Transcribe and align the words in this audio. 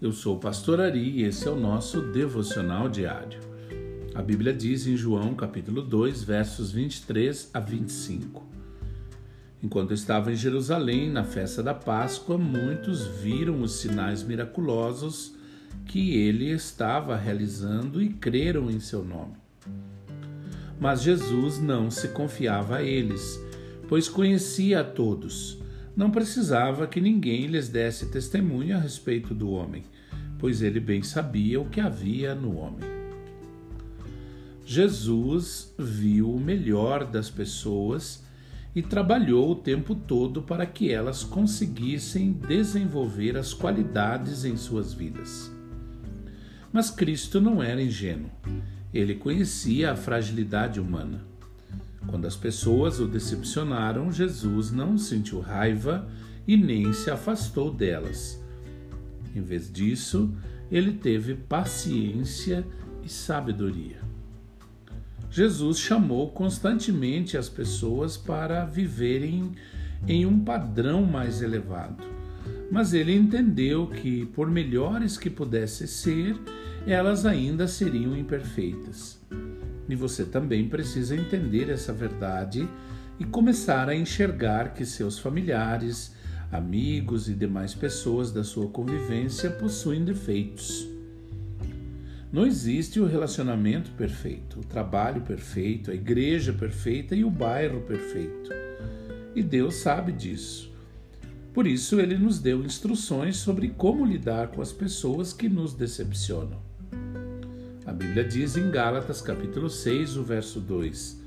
Eu 0.00 0.10
sou 0.10 0.34
o 0.34 0.40
pastor 0.40 0.80
Ari 0.80 1.20
e 1.20 1.22
esse 1.22 1.46
é 1.46 1.50
o 1.50 1.54
nosso 1.54 2.00
devocional 2.00 2.88
diário. 2.88 3.38
A 4.16 4.20
Bíblia 4.20 4.52
diz 4.52 4.84
em 4.88 4.96
João, 4.96 5.32
capítulo 5.36 5.80
2, 5.80 6.24
versos 6.24 6.72
23 6.72 7.48
a 7.54 7.60
25. 7.60 8.44
Enquanto 9.62 9.94
estava 9.94 10.32
em 10.32 10.34
Jerusalém, 10.34 11.08
na 11.08 11.22
festa 11.22 11.62
da 11.62 11.72
Páscoa, 11.72 12.36
muitos 12.36 13.06
viram 13.06 13.62
os 13.62 13.74
sinais 13.74 14.24
miraculosos 14.24 15.36
que 15.86 16.16
ele 16.16 16.50
estava 16.50 17.14
realizando 17.14 18.02
e 18.02 18.08
creram 18.08 18.68
em 18.68 18.80
seu 18.80 19.04
nome. 19.04 19.36
Mas 20.80 21.00
Jesus 21.00 21.60
não 21.60 21.92
se 21.92 22.08
confiava 22.08 22.78
a 22.78 22.82
eles, 22.82 23.40
pois 23.88 24.08
conhecia 24.08 24.80
a 24.80 24.84
todos 24.84 25.61
não 25.96 26.10
precisava 26.10 26.86
que 26.86 27.00
ninguém 27.00 27.46
lhes 27.46 27.68
desse 27.68 28.06
testemunho 28.06 28.76
a 28.76 28.80
respeito 28.80 29.34
do 29.34 29.50
homem, 29.50 29.84
pois 30.38 30.62
ele 30.62 30.80
bem 30.80 31.02
sabia 31.02 31.60
o 31.60 31.68
que 31.68 31.80
havia 31.80 32.34
no 32.34 32.56
homem. 32.56 32.90
Jesus 34.64 35.74
viu 35.78 36.32
o 36.32 36.40
melhor 36.40 37.04
das 37.04 37.28
pessoas 37.28 38.24
e 38.74 38.80
trabalhou 38.80 39.50
o 39.50 39.56
tempo 39.56 39.94
todo 39.94 40.42
para 40.42 40.64
que 40.64 40.90
elas 40.90 41.22
conseguissem 41.22 42.32
desenvolver 42.32 43.36
as 43.36 43.52
qualidades 43.52 44.44
em 44.44 44.56
suas 44.56 44.94
vidas. 44.94 45.52
Mas 46.72 46.90
Cristo 46.90 47.38
não 47.38 47.62
era 47.62 47.82
ingênuo. 47.82 48.30
Ele 48.94 49.14
conhecia 49.14 49.92
a 49.92 49.96
fragilidade 49.96 50.80
humana. 50.80 51.31
Quando 52.12 52.26
as 52.26 52.36
pessoas 52.36 53.00
o 53.00 53.06
decepcionaram, 53.06 54.12
Jesus 54.12 54.70
não 54.70 54.98
sentiu 54.98 55.40
raiva 55.40 56.06
e 56.46 56.58
nem 56.58 56.92
se 56.92 57.10
afastou 57.10 57.72
delas. 57.72 58.38
Em 59.34 59.40
vez 59.40 59.72
disso, 59.72 60.30
ele 60.70 60.92
teve 60.92 61.34
paciência 61.34 62.66
e 63.02 63.08
sabedoria. 63.08 63.96
Jesus 65.30 65.78
chamou 65.78 66.28
constantemente 66.28 67.38
as 67.38 67.48
pessoas 67.48 68.18
para 68.18 68.66
viverem 68.66 69.52
em 70.06 70.26
um 70.26 70.38
padrão 70.38 71.06
mais 71.06 71.40
elevado, 71.40 72.04
mas 72.70 72.92
ele 72.92 73.14
entendeu 73.14 73.86
que, 73.86 74.26
por 74.26 74.50
melhores 74.50 75.16
que 75.16 75.30
pudessem 75.30 75.86
ser, 75.86 76.38
elas 76.86 77.24
ainda 77.24 77.66
seriam 77.66 78.14
imperfeitas. 78.14 79.18
E 79.92 79.94
você 79.94 80.24
também 80.24 80.70
precisa 80.70 81.14
entender 81.14 81.68
essa 81.68 81.92
verdade 81.92 82.66
e 83.20 83.26
começar 83.26 83.90
a 83.90 83.94
enxergar 83.94 84.72
que 84.72 84.86
seus 84.86 85.18
familiares, 85.18 86.14
amigos 86.50 87.28
e 87.28 87.34
demais 87.34 87.74
pessoas 87.74 88.32
da 88.32 88.42
sua 88.42 88.68
convivência 88.68 89.50
possuem 89.50 90.02
defeitos. 90.02 90.88
Não 92.32 92.46
existe 92.46 93.00
o 93.00 93.04
relacionamento 93.04 93.90
perfeito, 93.90 94.60
o 94.60 94.64
trabalho 94.64 95.20
perfeito, 95.20 95.90
a 95.90 95.94
igreja 95.94 96.54
perfeita 96.54 97.14
e 97.14 97.22
o 97.22 97.28
bairro 97.28 97.82
perfeito. 97.82 98.50
E 99.34 99.42
Deus 99.42 99.74
sabe 99.74 100.10
disso. 100.10 100.72
Por 101.52 101.66
isso, 101.66 102.00
ele 102.00 102.16
nos 102.16 102.38
deu 102.38 102.64
instruções 102.64 103.36
sobre 103.36 103.68
como 103.68 104.06
lidar 104.06 104.48
com 104.52 104.62
as 104.62 104.72
pessoas 104.72 105.34
que 105.34 105.50
nos 105.50 105.74
decepcionam. 105.74 106.71
A 107.92 107.94
Bíblia 107.94 108.24
diz 108.24 108.56
em 108.56 108.70
Gálatas 108.70 109.20
capítulo 109.20 109.68
6, 109.68 110.16
o 110.16 110.22
verso 110.22 110.58
2: 110.60 111.22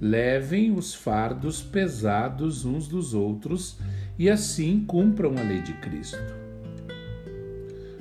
Levem 0.00 0.72
os 0.72 0.94
fardos 0.94 1.62
pesados 1.62 2.64
uns 2.64 2.88
dos 2.88 3.12
outros 3.12 3.76
e 4.18 4.30
assim 4.30 4.86
cumpram 4.86 5.36
a 5.36 5.42
lei 5.42 5.60
de 5.60 5.74
Cristo. 5.74 6.16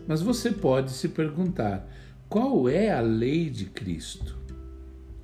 Mas 0.07 0.21
você 0.21 0.51
pode 0.51 0.91
se 0.91 1.09
perguntar: 1.09 1.85
qual 2.29 2.69
é 2.69 2.93
a 2.93 3.01
lei 3.01 3.49
de 3.49 3.65
Cristo? 3.65 4.37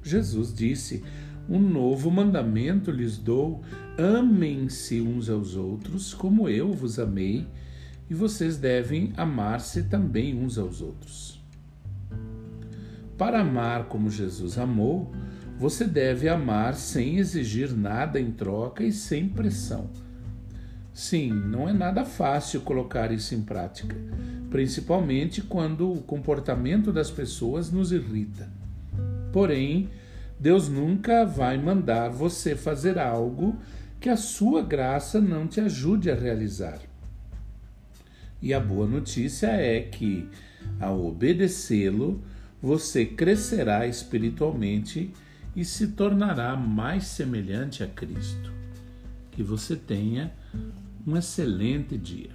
Jesus 0.03 0.53
disse: 0.53 1.05
Um 1.47 1.61
novo 1.61 2.11
mandamento 2.11 2.91
lhes 2.91 3.17
dou: 3.17 3.63
amem-se 3.97 4.99
uns 4.99 5.29
aos 5.29 5.55
outros, 5.55 6.13
como 6.13 6.49
eu 6.49 6.73
vos 6.73 6.99
amei, 6.99 7.47
e 8.09 8.13
vocês 8.13 8.57
devem 8.57 9.13
amar-se 9.16 9.83
também 9.83 10.35
uns 10.35 10.57
aos 10.57 10.81
outros. 10.81 11.42
Para 13.23 13.39
amar 13.39 13.85
como 13.85 14.09
Jesus 14.09 14.57
amou, 14.57 15.09
você 15.57 15.85
deve 15.85 16.28
amar 16.28 16.75
sem 16.75 17.19
exigir 17.19 17.72
nada 17.72 18.19
em 18.19 18.29
troca 18.34 18.84
e 18.84 18.91
sem 18.91 19.29
pressão. 19.29 19.89
Sim, 20.94 21.31
não 21.31 21.69
é 21.69 21.72
nada 21.72 22.03
fácil 22.03 22.59
colocar 22.59 23.13
isso 23.13 23.34
em 23.34 23.41
prática, 23.41 23.95
principalmente 24.50 25.41
quando 25.41 25.89
o 25.89 26.01
comportamento 26.01 26.91
das 26.91 27.09
pessoas 27.09 27.72
nos 27.72 27.94
irrita. 27.94 28.50
Porém, 29.31 29.90
Deus 30.38 30.67
nunca 30.67 31.23
vai 31.23 31.57
mandar 31.57 32.09
você 32.09 32.57
fazer 32.57 33.00
algo 33.00 33.55
que 34.01 34.09
a 34.09 34.17
sua 34.17 34.61
graça 34.61 35.22
não 35.22 35.47
te 35.47 35.61
ajude 35.61 36.11
a 36.11 36.16
realizar. 36.16 36.79
E 38.41 38.53
a 38.53 38.59
boa 38.59 38.85
notícia 38.85 39.47
é 39.47 39.79
que, 39.79 40.28
ao 40.78 41.05
obedecê-lo, 41.05 42.22
você 42.63 43.06
crescerá 43.06 43.85
espiritualmente 43.85 45.13
e 45.53 45.66
se 45.66 45.90
tornará 45.90 46.56
mais 46.56 47.03
semelhante 47.07 47.84
a 47.84 47.88
Cristo. 47.88 48.53
Que 49.31 49.44
você 49.44 49.75
tenha 49.75 50.34
um 51.06 51.18
excelente 51.18 51.97
dia. 51.97 52.29